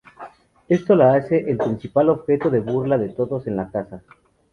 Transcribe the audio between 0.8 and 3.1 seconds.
la hace el principal objeto de burla de